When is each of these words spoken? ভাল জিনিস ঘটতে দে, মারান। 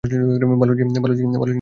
ভাল 0.03 0.75
জিনিস 0.75 0.97
ঘটতে 0.97 1.15
দে, 1.15 1.37
মারান। 1.37 1.49